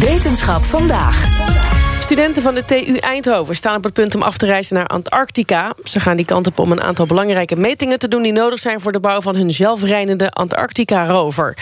Wetenschap 0.00 0.62
vandaag. 0.62 1.24
Studenten 2.00 2.42
van 2.42 2.54
de 2.54 2.64
TU 2.64 2.96
Eindhoven 2.96 3.56
staan 3.56 3.76
op 3.76 3.84
het 3.84 3.92
punt 3.92 4.14
om 4.14 4.22
af 4.22 4.38
te 4.38 4.46
reizen 4.46 4.76
naar 4.76 4.86
Antarctica. 4.86 5.74
Ze 5.84 6.00
gaan 6.00 6.16
die 6.16 6.24
kant 6.24 6.46
op 6.46 6.58
om 6.58 6.72
een 6.72 6.82
aantal 6.82 7.06
belangrijke 7.06 7.56
metingen 7.56 7.98
te 7.98 8.08
doen... 8.08 8.22
die 8.22 8.32
nodig 8.32 8.58
zijn 8.58 8.80
voor 8.80 8.92
de 8.92 9.00
bouw 9.00 9.20
van 9.20 9.36
hun 9.36 9.50
zelfrijdende 9.50 10.30
Antarctica-rover. 10.30 11.56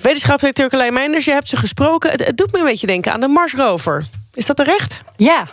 Wetenschapsdirecteur 0.00 0.68
Carlijn 0.68 0.92
Meinders, 0.92 1.24
je 1.24 1.32
hebt 1.32 1.48
ze 1.48 1.56
gesproken. 1.56 2.10
Het, 2.10 2.32
doet 2.34 2.52
me 2.52 2.58
een 2.58 2.64
beetje 2.64 2.86
denken 2.86 3.12
aan 3.12 3.20
de 3.20 3.28
Mars-rover. 3.28 4.06
Is 4.38 4.46
dat 4.46 4.56
terecht? 4.56 5.00
Ja, 5.16 5.46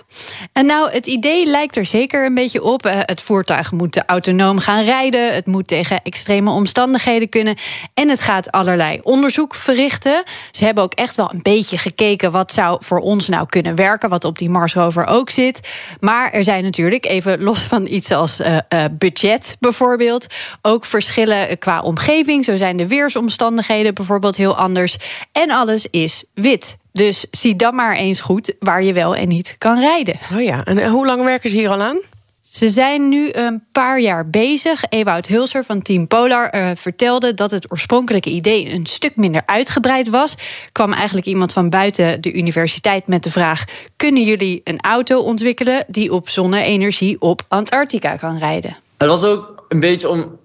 en 0.54 0.66
nou, 0.66 0.92
het 0.92 1.08
idee 1.08 1.46
lijkt 1.46 1.76
er 1.76 1.86
zeker 1.86 2.26
een 2.26 2.34
beetje 2.34 2.64
op. 2.64 2.86
Eh, 2.86 3.00
Het 3.00 3.22
voertuig 3.22 3.72
moet 3.72 4.04
autonoom 4.06 4.60
gaan 4.60 4.84
rijden. 4.84 5.34
Het 5.34 5.46
moet 5.46 5.68
tegen 5.68 6.02
extreme 6.04 6.52
omstandigheden 6.52 7.30
kunnen. 7.30 7.56
En 7.94 8.10
het 8.10 8.22
gaat 8.22 8.52
allerlei 8.52 9.00
onderzoek 9.04 9.56
verrichten. 9.56 10.24
Ze 10.52 10.66
hebben 10.66 10.84
ook 10.84 10.94
echt 10.94 11.16
wel 11.16 11.30
een 11.34 11.42
beetje 11.42 11.78
gekeken 11.78 12.32
wat 12.32 12.52
zou 12.52 12.78
voor 12.84 13.00
ons 13.00 13.28
nou 13.28 13.46
kunnen 13.50 13.76
werken. 13.76 14.10
Wat 14.10 14.24
op 14.24 14.38
die 14.38 14.50
Mars 14.50 14.74
rover 14.74 15.06
ook 15.06 15.30
zit. 15.30 15.60
Maar 16.00 16.32
er 16.32 16.44
zijn 16.44 16.64
natuurlijk, 16.64 17.06
even 17.06 17.42
los 17.42 17.60
van 17.60 17.88
iets 17.88 18.12
als 18.12 18.40
eh, 18.40 18.58
eh, 18.70 18.84
budget 18.92 19.56
bijvoorbeeld, 19.60 20.28
ook 20.62 20.86
verschillen 20.86 21.58
qua 21.58 21.82
omgeving. 21.82 22.46
Zo 22.46 22.56
zijn 22.56 22.78
de 22.78 22.88
weersomstandigheden 22.88 23.94
bijvoorbeeld 23.94 24.36
heel 24.36 24.58
anders. 24.58 24.98
En 25.32 25.52
alles 25.52 25.88
is 25.90 26.24
wit. 26.34 26.78
Dus 26.96 27.26
zie 27.32 27.56
dan 27.56 27.76
maar 27.76 27.96
eens 27.96 28.22
goed 28.22 28.54
waar 28.60 28.84
je 28.84 28.94
wel 28.94 29.16
en 29.16 29.28
niet 29.28 29.56
kan 29.58 29.80
rijden. 29.80 30.16
Oh 30.34 30.42
ja, 30.42 30.64
en 30.64 30.78
eh, 30.78 30.90
hoe 30.90 31.06
lang 31.06 31.24
werken 31.24 31.50
ze 31.50 31.56
hier 31.56 31.70
al 31.70 31.82
aan? 31.82 32.02
Ze 32.42 32.70
zijn 32.70 33.10
nu 33.10 33.30
een 33.32 33.64
paar 33.72 34.00
jaar 34.00 34.30
bezig. 34.30 34.84
Ewout 34.90 35.28
Hulser 35.28 35.64
van 35.64 35.82
Team 35.82 36.08
Polar 36.08 36.50
eh, 36.50 36.72
vertelde 36.76 37.34
dat 37.34 37.52
het 37.52 37.72
oorspronkelijke 37.72 38.30
idee 38.30 38.74
een 38.74 38.86
stuk 38.86 39.16
minder 39.16 39.42
uitgebreid 39.46 40.10
was. 40.10 40.36
Kwam 40.72 40.94
eigenlijk 40.94 41.28
iemand 41.28 41.54
van 41.54 41.70
buiten 41.70 42.22
de 42.22 42.34
universiteit 42.34 43.08
met 43.08 43.24
de 43.24 43.32
vraag: 43.32 43.64
kunnen 43.96 44.24
jullie 44.24 44.62
een 44.64 44.80
auto 44.80 45.20
ontwikkelen 45.20 45.86
die 45.88 46.14
op 46.14 46.30
zonne-energie 46.30 47.22
op 47.22 47.42
Antarctica 47.48 48.16
kan 48.16 48.38
rijden? 48.38 48.78
Het 48.98 49.08
was 49.08 49.24
ook 49.24 49.66
een 49.68 49.80
beetje 49.80 50.10
om 50.10 50.40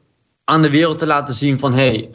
aan 0.45 0.63
de 0.63 0.71
wereld 0.71 0.99
te 0.99 1.07
laten 1.07 1.35
zien 1.35 1.59
van... 1.59 1.73
hey, 1.73 2.11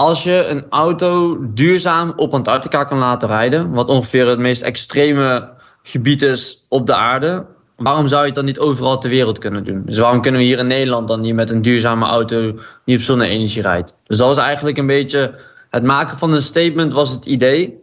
als 0.00 0.22
je 0.22 0.46
een 0.46 0.64
auto 0.70 1.38
duurzaam 1.40 2.12
op 2.16 2.34
Antarctica 2.34 2.84
kan 2.84 2.98
laten 2.98 3.28
rijden... 3.28 3.70
wat 3.70 3.88
ongeveer 3.88 4.26
het 4.26 4.38
meest 4.38 4.62
extreme 4.62 5.50
gebied 5.82 6.22
is 6.22 6.64
op 6.68 6.86
de 6.86 6.94
aarde... 6.94 7.46
waarom 7.76 8.08
zou 8.08 8.20
je 8.20 8.26
het 8.26 8.34
dan 8.34 8.44
niet 8.44 8.58
overal 8.58 8.98
ter 8.98 9.10
wereld 9.10 9.38
kunnen 9.38 9.64
doen? 9.64 9.82
Dus 9.86 9.98
waarom 9.98 10.20
kunnen 10.20 10.40
we 10.40 10.46
hier 10.46 10.58
in 10.58 10.66
Nederland 10.66 11.08
dan 11.08 11.20
niet 11.20 11.34
met 11.34 11.50
een 11.50 11.62
duurzame 11.62 12.06
auto... 12.06 12.54
die 12.84 12.96
op 12.96 13.02
zonne-energie 13.02 13.62
rijdt? 13.62 13.94
Dus 14.04 14.18
dat 14.18 14.26
was 14.26 14.38
eigenlijk 14.38 14.78
een 14.78 14.86
beetje... 14.86 15.34
het 15.70 15.82
maken 15.82 16.18
van 16.18 16.32
een 16.32 16.42
statement 16.42 16.92
was 16.92 17.10
het 17.10 17.24
idee... 17.24 17.78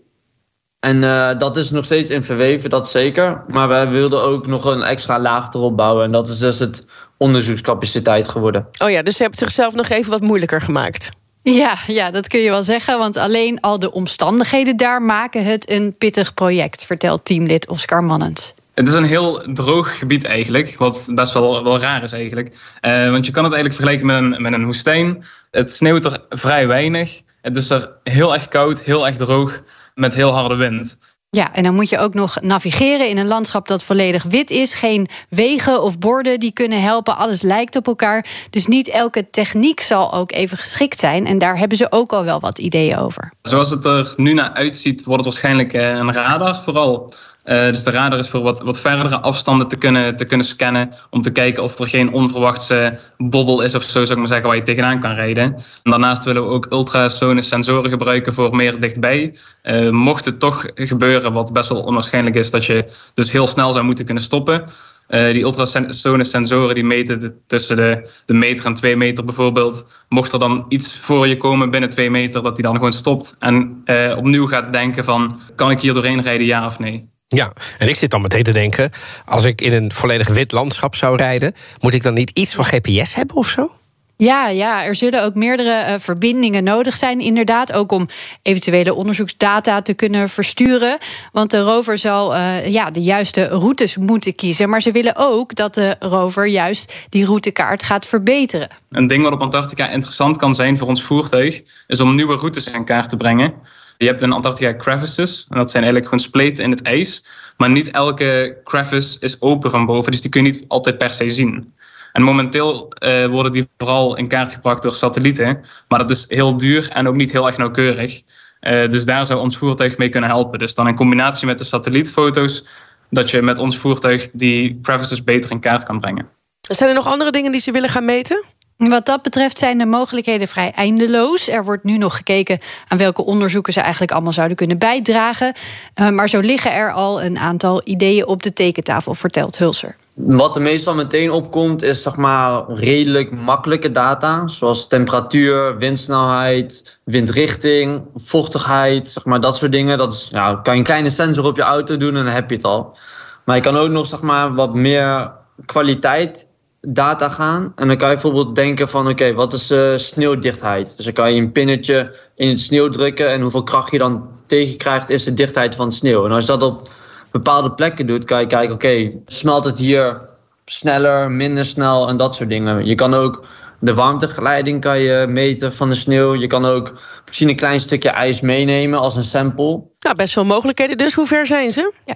En 0.80 1.04
eh, 1.04 1.38
dat 1.38 1.58
is 1.58 1.72
nog 1.72 1.86
steeds 1.86 2.10
in 2.10 2.23
verweven, 2.23 2.70
dat 2.70 2.90
zeker. 2.90 3.44
Maar 3.48 3.68
wij 3.68 3.88
wilden 3.90 4.23
ook 4.23 4.48
nog 4.48 4.66
een 4.66 4.82
extra 4.82 5.20
laag 5.20 5.54
erop 5.54 5.78
bouwen. 5.78 6.04
En 6.04 6.12
dat 6.12 6.30
is 6.30 6.38
dus 6.38 6.60
het 6.60 6.86
onderzoekscapaciteit 7.18 8.28
geworden. 8.28 8.67
Oh 8.84 8.89
ja, 8.89 9.02
dus 9.02 9.20
hebben 9.20 9.39
het 9.39 9.49
zichzelf 9.49 9.73
nog 9.73 9.89
even 9.89 10.11
wat 10.11 10.22
moeilijker 10.22 10.61
gemaakt. 10.61 11.10
Ja, 11.54 11.78
ja, 11.88 12.12
dat 12.12 12.28
kun 12.28 12.40
je 12.40 12.50
wel 12.50 12.64
zeggen. 12.64 12.98
Want 12.98 13.18
alleen 13.18 13.60
al 13.60 13.80
de 13.80 13.92
omstandigheden 13.92 14.78
daar 14.78 15.02
maken 15.02 15.44
het 15.44 15.70
een 15.70 15.96
pittig 15.98 16.34
project, 16.34 16.86
vertelt 16.86 17.26
teamlid 17.26 17.68
Oscar 17.68 18.04
Mannens. 18.04 18.54
Het 18.74 18.88
is 18.88 18.94
een 18.94 19.04
heel 19.04 19.54
droog 19.54 19.98
gebied 20.00 20.26
eigenlijk, 20.26 20.76
wat 20.78 21.10
best 21.14 21.34
wel, 21.34 21.64
wel 21.64 21.80
raar 21.80 22.04
is 22.04 22.12
eigenlijk. 22.12 22.56
Eh, 22.82 23.10
want 23.10 23.26
je 23.26 23.32
kan 23.32 23.44
het 23.44 23.54
eigenlijk 23.54 23.74
vergelijken 23.74 24.06
met 24.06 24.16
een, 24.16 24.42
met 24.42 24.54
een 24.54 24.66
woestijn. 24.66 25.26
Het 25.52 25.72
sneeuwt 25.72 26.06
er 26.06 26.20
vrij 26.30 26.68
weinig. 26.68 27.22
Het 27.42 27.56
is 27.56 27.70
er 27.70 27.92
heel 28.04 28.34
erg 28.34 28.48
koud, 28.48 28.84
heel 28.84 29.08
erg 29.08 29.18
droog, 29.18 29.64
met 29.96 30.16
heel 30.16 30.32
harde 30.32 30.56
wind. 30.56 30.98
Ja, 31.30 31.54
en 31.54 31.64
dan 31.64 31.76
moet 31.76 31.89
je 31.89 31.98
ook 31.98 32.14
nog 32.14 32.42
navigeren 32.42 33.10
in 33.10 33.17
een 33.17 33.27
landschap 33.27 33.67
dat 33.67 33.83
volledig 33.83 34.23
wit 34.23 34.49
is. 34.49 34.76
Geen 34.76 35.08
wegen 35.30 35.82
of 35.83 35.99
borden 35.99 36.39
die 36.39 36.52
kunnen 36.52 36.82
helpen. 36.82 37.17
Alles 37.17 37.42
lijkt 37.42 37.76
op 37.76 37.88
elkaar. 37.88 38.26
Dus 38.49 38.67
niet 38.67 38.88
elke 38.88 39.30
techniek 39.30 39.82
zal 39.82 40.14
ook 40.14 40.32
even 40.32 40.58
geschikt 40.58 40.99
zijn. 40.99 41.26
En 41.26 41.37
daar 41.37 41.58
hebben 41.58 41.77
ze 41.77 41.92
ook 41.92 42.14
al 42.14 42.23
wel 42.23 42.39
wat 42.39 42.60
ideeën 42.60 42.98
over. 42.98 43.33
Zoals 43.42 43.70
het 43.70 43.86
er 43.86 44.14
nu 44.16 44.33
naar 44.33 44.54
uitziet, 44.54 45.04
wordt 45.04 45.23
het 45.23 45.33
waarschijnlijk 45.33 45.73
eh, 45.73 45.89
een 45.89 46.14
radar 46.14 46.55
vooral. 46.55 47.14
Uh, 47.48 47.66
dus 47.66 47.84
de 47.84 47.92
radar 47.92 48.20
is 48.20 48.30
voor 48.30 48.42
wat, 48.42 48.62
wat 48.62 48.80
verdere 48.80 49.20
afstanden 49.20 49.68
te 49.68 49.78
kunnen, 49.78 50.16
te 50.16 50.26
kunnen 50.26 50.46
scannen. 50.46 50.94
Om 51.10 51.22
te 51.22 51.32
kijken 51.32 51.64
of 51.64 51.80
er 51.80 51.88
geen 51.88 52.14
onverwachte 52.14 53.00
bobbel 53.18 53.62
is 53.62 53.76
of 53.76 53.84
zo, 53.84 53.90
zou 53.90 54.12
ik 54.12 54.18
maar 54.18 54.28
zeggen, 54.28 54.48
waar 54.48 54.56
je 54.56 54.64
tegenaan 54.64 55.00
kan 55.00 55.14
rijden. 55.14 55.44
En 55.84 55.92
daarnaast 55.92 56.24
willen 56.24 56.44
we 56.44 56.50
ook 56.50 56.68
ultrasonische 56.70 57.50
sensoren 57.50 57.90
gebruiken 57.90 58.34
voor 58.34 58.56
meer 58.56 58.80
dichtbij. 58.80 59.38
Uh, 59.64 59.90
mocht 59.90 60.26
het 60.26 60.40
toch 60.40 60.66
gebeuren, 60.76 61.34
wat 61.34 61.54
best 61.54 61.70
wel 61.70 61.82
onwaarschijnlijk 61.82 62.36
is, 62.36 62.52
dat 62.52 62.66
je 62.66 62.86
dus 63.14 63.32
heel 63.32 63.48
snel 63.48 63.72
zou 63.72 63.86
moeten 63.86 64.06
kunnen 64.06 64.24
stoppen. 64.24 64.64
Uh, 65.10 65.34
die 65.34 65.44
ultrasonische 65.44 66.24
sensoren 66.24 66.76
die 66.76 66.86
meten 66.86 67.42
tussen 67.46 67.76
de, 67.76 68.10
de 68.26 68.34
meter 68.34 68.66
en 68.66 68.74
twee 68.74 68.98
meter 68.98 69.24
bijvoorbeeld. 69.24 69.88
Mocht 70.10 70.32
er 70.32 70.40
dan 70.40 70.66
iets 70.70 70.98
voor 70.98 71.28
je 71.28 71.38
komen 71.38 71.72
binnen 71.72 71.90
twee 71.90 72.12
meter, 72.12 72.44
dat 72.44 72.56
die 72.56 72.66
dan 72.66 72.76
gewoon 72.76 72.94
stopt. 72.94 73.36
En 73.40 73.84
opnieuw 74.18 74.48
gaat 74.48 74.72
denken 74.72 75.04
van, 75.04 75.40
kan 75.56 75.72
ik 75.72 75.80
hier 75.80 75.94
doorheen 75.94 76.22
rijden, 76.22 76.48
ja 76.48 76.66
of 76.66 76.80
nee? 76.80 77.16
Ja, 77.27 77.54
en 77.77 77.88
ik 77.88 77.95
zit 77.95 78.11
dan 78.11 78.21
meteen 78.21 78.43
te 78.43 78.52
denken... 78.52 78.92
als 79.26 79.43
ik 79.43 79.61
in 79.61 79.73
een 79.73 79.92
volledig 79.93 80.27
wit 80.27 80.52
landschap 80.52 80.95
zou 80.95 81.15
rijden... 81.15 81.54
moet 81.82 81.93
ik 81.93 82.04
dan 82.04 82.14
niet 82.14 82.30
iets 82.33 82.54
van 82.54 82.65
GPS 82.65 83.15
hebben 83.15 83.36
of 83.36 83.49
zo? 83.49 83.71
Ja, 84.17 84.48
ja, 84.48 84.83
er 84.83 84.95
zullen 84.95 85.23
ook 85.23 85.36
meerdere 85.36 85.86
uh, 85.87 85.99
verbindingen 85.99 86.64
nodig 86.64 86.95
zijn, 86.95 87.20
inderdaad. 87.20 87.73
Ook 87.73 87.92
om 87.92 88.08
eventuele 88.42 88.93
onderzoeksdata 88.93 89.82
te 89.82 89.93
kunnen 89.93 90.30
versturen. 90.30 90.98
Want 91.32 91.52
de 91.52 91.61
rover 91.61 91.98
zal 91.98 92.36
uh, 92.36 92.67
ja, 92.67 92.92
de 92.92 93.02
juiste 93.02 93.48
routes 93.48 93.98
moeten 93.98 94.36
kiezen. 94.36 94.70
Maar 94.70 94.82
ze 94.82 94.92
willen 94.92 95.16
ook 95.16 95.55
dat 95.55 95.73
de 95.73 95.95
rover 95.99 96.48
juist 96.48 96.93
die 97.10 97.26
routekaart 97.26 97.83
gaat 97.83 98.05
verbeteren. 98.05 98.70
Een 98.89 99.08
ding 99.08 99.23
wat 99.23 99.33
op 99.33 99.42
Antarctica 99.42 99.89
interessant 99.89 100.37
kan 100.37 100.55
zijn 100.55 100.77
voor 100.77 100.87
ons 100.87 101.04
voertuig... 101.04 101.61
is 101.87 102.02
om 102.02 102.16
nieuwe 102.16 102.36
routes 102.36 102.67
in 102.67 102.86
kaart 102.86 103.10
te 103.10 103.17
brengen. 103.17 103.54
Je 103.98 104.06
hebt 104.06 104.22
in 104.22 104.32
Antarctica 104.32 104.76
crevices. 104.76 105.46
En 105.50 105.58
dat 105.58 105.72
zijn 105.72 105.84
eigenlijk 105.84 106.12
gewoon 106.12 106.30
spleten 106.30 106.64
in 106.64 106.72
het 106.72 106.82
ijs. 106.82 107.24
Maar 107.58 107.70
niet 107.70 107.92
elke 107.92 108.58
crevice 108.64 109.18
is 109.20 109.42
open 109.42 109.72
van 109.72 109.86
boven. 109.86 110.12
Dus 110.12 110.22
die 110.22 110.30
kun 110.30 110.46
je 110.46 110.52
niet 110.52 110.66
altijd 110.68 110.98
per 110.98 111.10
se 111.10 111.30
zien. 111.30 111.74
En 112.14 112.22
momenteel 112.22 112.94
uh, 113.00 113.26
worden 113.26 113.52
die 113.52 113.70
vooral 113.78 114.16
in 114.16 114.28
kaart 114.28 114.54
gebracht 114.54 114.82
door 114.82 114.94
satellieten. 114.94 115.60
Maar 115.88 116.00
dat 116.00 116.10
is 116.10 116.26
heel 116.28 116.58
duur 116.58 116.90
en 116.90 117.08
ook 117.08 117.16
niet 117.16 117.32
heel 117.32 117.48
erg 117.48 117.58
nauwkeurig. 117.58 118.22
Uh, 118.62 118.90
dus 118.90 119.06
daar 119.06 119.26
zou 119.26 119.40
ons 119.40 119.58
voertuig 119.58 119.98
mee 119.98 120.10
kunnen 120.10 120.30
helpen. 120.30 120.60
Dus 120.60 120.76
dan 120.76 120.88
in 120.88 120.96
combinatie 120.96 121.48
met 121.48 121.58
de 121.58 121.64
satellietfoto's... 121.64 122.66
dat 123.10 123.30
je 123.30 123.42
met 123.42 123.60
ons 123.60 123.78
voertuig 123.78 124.30
die 124.32 124.80
crevices 124.82 125.24
beter 125.24 125.52
in 125.52 125.60
kaart 125.60 125.84
kan 125.84 126.00
brengen. 126.00 126.30
Zijn 126.62 126.90
er 126.90 126.96
nog 126.96 127.08
andere 127.08 127.32
dingen 127.32 127.52
die 127.52 127.62
ze 127.62 127.72
willen 127.72 127.90
gaan 127.90 128.06
meten? 128.06 128.46
Wat 128.77 129.06
dat 129.06 129.21
betreft 129.21 129.57
zijn 129.57 129.77
de 129.77 129.86
mogelijkheden 129.86 130.48
vrij 130.48 130.71
eindeloos. 130.71 131.48
Er 131.48 131.63
wordt 131.63 131.83
nu 131.83 131.98
nog 131.98 132.15
gekeken 132.15 132.60
aan 132.88 132.98
welke 132.98 133.25
onderzoeken 133.25 133.74
ze 133.74 133.80
eigenlijk 133.80 134.12
allemaal 134.12 134.31
zouden 134.31 134.57
kunnen 134.57 134.77
bijdragen. 134.77 135.54
Uh, 135.95 136.10
maar 136.10 136.30
zo 136.30 136.40
liggen 136.40 136.74
er 136.74 136.92
al 136.92 137.24
een 137.24 137.38
aantal 137.38 137.81
ideeën 137.84 138.28
op 138.28 138.44
de 138.44 138.54
tekentafel, 138.54 139.13
vertelt 139.13 139.57
Hulser. 139.57 139.96
Wat 140.13 140.56
er 140.56 140.62
meestal 140.62 140.96
meteen 140.96 141.31
opkomt 141.31 141.81
is 141.81 142.02
zeg 142.02 142.16
maar 142.16 142.63
redelijk 142.68 143.31
makkelijke 143.31 143.92
data. 143.92 144.48
Zoals 144.48 144.88
temperatuur, 144.88 145.78
windsnelheid, 145.78 147.00
windrichting, 147.04 148.04
vochtigheid. 148.16 149.10
Zeg 149.10 149.25
maar, 149.25 149.40
dat 149.40 149.57
soort 149.57 149.72
dingen. 149.72 149.98
Dat 149.98 150.13
is, 150.13 150.28
ja, 150.31 150.56
kan 150.56 150.74
je 150.74 150.80
een 150.80 150.86
kleine 150.86 151.10
sensor 151.10 151.46
op 151.46 151.56
je 151.56 151.62
auto 151.62 151.98
doen 151.98 152.16
en 152.16 152.24
dan 152.25 152.34
heb 152.34 152.50
je 152.50 152.56
het 152.56 152.66
al. 152.66 152.98
Maar 153.46 153.56
je 153.56 153.62
kan 153.62 153.78
ook 153.78 153.90
nog 153.90 154.06
zeg 154.06 154.22
maar, 154.22 154.56
wat 154.56 154.74
meer 154.74 155.31
kwaliteit 155.66 156.48
data 156.82 157.30
gaan. 157.30 157.74
En 157.76 157.88
dan 157.88 157.98
kan 157.98 158.08
je 158.08 158.14
bijvoorbeeld 158.14 158.56
denken 158.56 158.90
van 158.90 159.02
oké, 159.02 159.12
okay, 159.12 159.34
wat 159.34 159.54
is 159.54 159.72
uh, 159.72 159.98
sneeuwdichtheid? 159.98 160.96
Dus 160.96 161.06
dan 161.06 161.14
kan 161.14 161.34
je 161.34 161.42
een 161.42 161.52
pinnetje 161.52 162.16
in 162.36 162.50
het 162.50 162.60
sneeuw 162.60 162.90
drukken 162.90 163.32
en 163.32 163.42
hoeveel 163.42 163.64
kracht 163.64 163.92
je 163.92 163.98
dan 163.98 164.30
tegenkrijgt 164.46 165.10
is 165.10 165.24
de 165.24 165.34
dichtheid 165.34 165.76
van 165.76 165.92
sneeuw. 165.92 166.26
En 166.26 166.32
als 166.32 166.46
je 166.46 166.58
dat 166.58 166.64
op 166.64 166.90
bepaalde 167.32 167.72
plekken 167.72 168.08
doet, 168.08 168.26
kan 168.26 168.40
je 168.40 168.48
kijken 168.48 168.74
oké, 168.74 168.86
okay, 168.86 169.22
smelt 169.26 169.66
het 169.66 169.78
hier 169.78 170.30
sneller, 170.66 171.32
minder 171.32 171.66
snel 171.66 172.08
en 172.08 172.18
dat 172.18 172.36
soort 172.36 172.50
dingen. 172.50 172.86
Je 172.86 172.96
kan 172.96 173.14
ook 173.14 173.46
De 173.80 173.94
warmtegeleiding 173.94 174.82
kan 174.82 175.00
je 175.00 175.26
meten 175.30 175.74
van 175.74 175.90
de 175.90 175.96
sneeuw. 175.96 176.36
Je 176.36 176.48
kan 176.48 176.66
ook 176.66 177.00
misschien 177.26 177.50
een 177.50 177.56
klein 177.56 177.80
stukje 177.80 178.10
ijs 178.10 178.42
meenemen 178.42 179.00
als 179.00 179.16
een 179.16 179.24
sample. 179.24 179.84
Nou, 180.00 180.16
best 180.16 180.34
veel 180.34 180.46
mogelijkheden 180.46 180.98
dus. 180.98 181.14
Hoe 181.14 181.28
ver 181.28 181.48
zijn 181.48 181.72
ze? 181.72 181.94
Ja. 182.06 182.16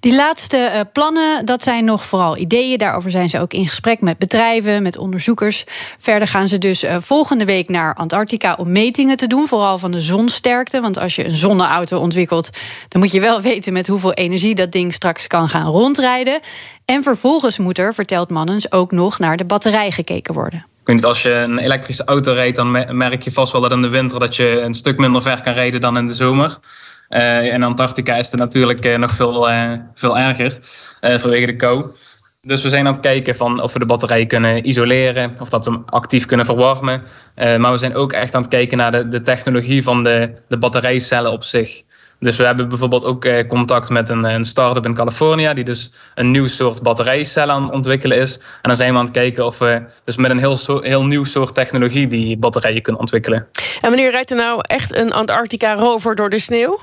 Die 0.00 0.14
laatste 0.14 0.70
uh, 0.74 0.80
plannen, 0.92 1.44
dat 1.44 1.62
zijn 1.62 1.84
nog 1.84 2.04
vooral 2.04 2.36
ideeën. 2.36 2.78
Daarover 2.78 3.10
zijn 3.10 3.30
ze 3.30 3.40
ook 3.40 3.52
in 3.52 3.68
gesprek 3.68 4.00
met 4.00 4.18
bedrijven, 4.18 4.82
met 4.82 4.98
onderzoekers. 4.98 5.64
Verder 5.98 6.28
gaan 6.28 6.48
ze 6.48 6.58
dus 6.58 6.84
uh, 6.84 6.96
volgende 7.00 7.44
week 7.44 7.68
naar 7.68 7.94
Antarctica 7.94 8.54
om 8.54 8.72
metingen 8.72 9.16
te 9.16 9.26
doen. 9.26 9.46
Vooral 9.46 9.78
van 9.78 9.90
de 9.90 10.00
zonsterkte. 10.00 10.80
Want 10.80 10.98
als 10.98 11.16
je 11.16 11.24
een 11.24 11.36
zonneauto 11.36 11.98
ontwikkelt, 11.98 12.50
dan 12.88 13.00
moet 13.00 13.10
je 13.10 13.20
wel 13.20 13.40
weten 13.50 13.72
met 13.72 13.86
hoeveel 13.86 14.12
energie 14.12 14.54
dat 14.54 14.72
ding 14.72 14.94
straks 14.94 15.26
kan 15.26 15.48
gaan 15.48 15.66
rondrijden. 15.66 16.40
En 16.84 17.02
vervolgens 17.02 17.58
moet 17.58 17.78
er, 17.78 17.94
vertelt 17.94 18.30
Mannens, 18.30 18.72
ook 18.72 18.92
nog 18.92 19.18
naar 19.18 19.36
de 19.36 19.44
batterij 19.44 19.90
gekeken 19.90 20.34
worden. 20.34 20.66
Als 21.00 21.22
je 21.22 21.30
een 21.30 21.58
elektrische 21.58 22.04
auto 22.04 22.32
rijdt, 22.32 22.56
dan 22.56 22.70
merk 22.96 23.22
je 23.22 23.32
vast 23.32 23.52
wel 23.52 23.60
dat 23.60 23.72
in 23.72 23.82
de 23.82 23.88
winter 23.88 24.20
dat 24.20 24.36
je 24.36 24.60
een 24.60 24.74
stuk 24.74 24.98
minder 24.98 25.22
ver 25.22 25.40
kan 25.42 25.52
rijden 25.52 25.80
dan 25.80 25.96
in 25.96 26.06
de 26.06 26.12
zomer. 26.12 26.58
In 27.52 27.62
Antarctica 27.62 28.16
is 28.16 28.30
het 28.30 28.40
natuurlijk 28.40 28.86
uh, 28.86 28.98
nog 28.98 29.10
veel, 29.10 29.50
uh, 29.50 29.72
veel 29.94 30.18
erger 30.18 30.58
vanwege 31.00 31.46
de 31.46 31.56
kou. 31.56 31.84
Dus 32.42 32.62
we 32.62 32.68
zijn 32.68 32.86
aan 32.86 32.92
het 32.92 33.02
kijken 33.02 33.36
van 33.36 33.62
of 33.62 33.72
we 33.72 33.78
de 33.78 33.86
batterij 33.86 34.26
kunnen 34.26 34.66
isoleren, 34.68 35.36
of 35.38 35.48
dat 35.48 35.64
we 35.64 35.70
hem 35.70 35.82
actief 35.86 36.26
kunnen 36.26 36.46
verwarmen. 36.46 37.02
maar 37.34 37.70
we 37.70 37.76
zijn 37.76 37.94
ook 37.94 38.12
echt 38.12 38.34
aan 38.34 38.40
het 38.40 38.50
kijken 38.50 38.78
naar 38.78 38.90
de, 38.90 39.08
de 39.08 39.20
technologie 39.20 39.82
van 39.82 40.02
de, 40.02 40.30
de 40.48 40.58
batterijcellen 40.58 41.32
op 41.32 41.44
zich. 41.44 41.82
Dus 42.18 42.36
we 42.36 42.44
hebben 42.44 42.68
bijvoorbeeld 42.68 43.04
ook 43.04 43.46
contact 43.48 43.90
met 43.90 44.08
een, 44.08 44.24
een 44.24 44.44
start-up 44.44 44.84
in 44.84 44.94
Californië, 44.94 45.54
die 45.54 45.64
dus 45.64 45.90
een 46.14 46.30
nieuw 46.30 46.46
soort 46.46 46.82
batterijcel 46.82 47.50
aan 47.50 47.62
het 47.62 47.72
ontwikkelen 47.72 48.18
is. 48.18 48.36
En 48.36 48.42
dan 48.62 48.76
zijn 48.76 48.92
we 48.92 48.98
aan 48.98 49.04
het 49.04 49.12
kijken 49.12 49.46
of 49.46 49.58
we 49.58 49.82
dus 50.04 50.16
met 50.16 50.30
een 50.30 50.38
heel, 50.38 50.58
heel 50.80 51.04
nieuw 51.04 51.24
soort 51.24 51.54
technologie 51.54 52.06
die 52.06 52.36
batterijen 52.36 52.82
kunnen 52.82 53.00
ontwikkelen. 53.00 53.46
En 53.80 53.88
wanneer 53.88 54.10
rijdt 54.10 54.30
er 54.30 54.36
nou 54.36 54.60
echt 54.62 54.96
een 54.96 55.12
Antarctica 55.12 55.74
rover 55.74 56.14
door 56.14 56.30
de 56.30 56.38
sneeuw? 56.38 56.78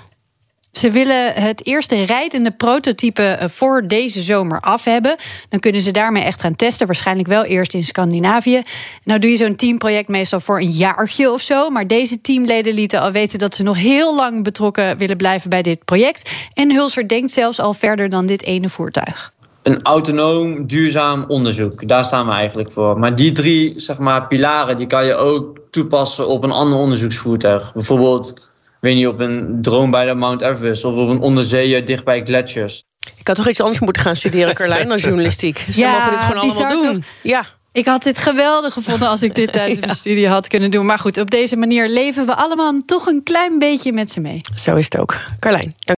Ze 0.72 0.92
willen 0.92 1.34
het 1.34 1.66
eerste 1.66 2.04
rijdende 2.04 2.52
prototype 2.52 3.38
voor 3.52 3.88
deze 3.88 4.22
zomer 4.22 4.60
af 4.60 4.84
hebben. 4.84 5.16
Dan 5.50 5.60
kunnen 5.60 5.82
ze 5.82 5.92
daarmee 5.92 6.24
echt 6.24 6.42
gaan 6.42 6.56
testen. 6.56 6.88
Waarschijnlijk 6.88 7.28
wel 7.28 7.44
eerst 7.44 7.74
in 7.74 7.84
Scandinavië. 7.84 8.62
Nou 9.04 9.20
doe 9.20 9.30
je 9.30 9.38
zo'n 9.38 9.56
teamproject 9.56 10.08
meestal 10.08 10.40
voor 10.40 10.60
een 10.60 10.72
jaartje 10.72 11.32
of 11.32 11.42
zo. 11.42 11.70
Maar 11.70 11.88
deze 11.88 12.22
teamleden 12.22 12.74
lieten 12.74 13.02
al 13.02 13.12
weten 13.12 13.40
dat 13.40 13.56
ze 13.56 13.64
nog 13.64 13.78
heel 13.78 14.16
lang 14.16 14.44
betrokken 14.44 14.98
willen 14.98 15.18
blijven 15.18 15.50
bij 15.50 15.62
dit 15.62 15.86
project. 15.86 16.32
En 16.54 16.74
Hulser 16.74 17.08
denkt 17.08 17.32
zelfs 17.32 17.60
al 17.60 17.74
verder 17.74 18.10
dan 18.10 18.26
dit 18.26 18.44
ene 18.44 18.70
voertuig. 18.70 19.34
Een 19.64 19.82
autonoom, 19.82 20.68
duurzaam 20.68 21.26
onderzoek. 21.28 21.88
Daar 21.88 22.06
staan 22.06 22.26
we 22.26 22.32
eigenlijk 22.32 22.72
voor. 22.72 23.00
Maar 23.00 23.16
die 23.16 23.32
drie 23.32 23.80
zeg 23.80 23.98
maar, 23.98 24.28
pilaren 24.28 24.78
die 24.78 24.88
kan 24.88 25.06
je 25.06 25.16
ook 25.16 25.58
toepassen 25.72 26.28
op 26.28 26.44
een 26.44 26.52
ander 26.52 26.80
onderzoeksvoertuig. 26.80 27.74
Bijvoorbeeld 27.74 28.49
weet 28.80 28.96
niet, 28.96 29.08
op 29.08 29.20
een 29.20 29.58
droom 29.62 29.92
bij 29.92 30.06
de 30.06 30.14
Mount 30.14 30.42
Everest 30.42 30.86
of 30.86 30.96
op 30.96 31.10
een 31.10 31.22
onderzeeër 31.22 31.86
dicht 31.86 32.04
bij 32.04 32.22
gletsjers. 32.24 32.84
Ik 33.18 33.28
had 33.28 33.36
toch 33.36 33.50
iets 33.50 33.60
anders 33.60 33.80
moeten 33.80 34.02
gaan 34.02 34.16
studeren, 34.16 34.56
Carlijn, 34.56 34.92
als 34.92 35.02
journalistiek. 35.02 35.66
Ze 35.72 35.80
ja, 35.80 35.92
mogen 35.92 36.12
dit 36.12 36.20
gewoon 36.20 36.42
allemaal 36.42 36.84
doen. 36.84 36.94
Toch? 36.94 37.04
Ja. 37.22 37.46
Ik 37.72 37.86
had 37.86 38.04
dit 38.04 38.18
geweldig 38.18 38.74
gevonden 38.74 39.08
als 39.08 39.24
ik 39.24 39.36
dit 39.36 39.52
tijdens 39.58 39.80
ja. 39.80 39.86
mijn 39.86 39.98
studie 39.98 40.28
had 40.28 40.48
kunnen 40.48 40.72
doen. 40.72 40.86
Maar 40.86 41.00
goed, 41.00 41.18
op 41.18 41.30
deze 41.32 41.56
manier 41.56 41.90
leven 41.90 42.26
we 42.26 42.36
allemaal 42.36 42.82
toch 42.86 43.08
een 43.08 43.24
klein 43.24 43.60
beetje 43.60 43.94
met 43.94 44.12
ze 44.12 44.20
mee. 44.20 44.42
Zo 44.56 44.76
is 44.76 44.86
het 44.86 45.00
ook. 45.00 45.22
Carlijn, 45.40 45.76
dank 45.80 45.99